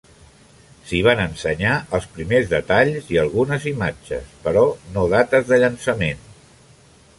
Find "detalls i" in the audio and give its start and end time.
2.55-3.21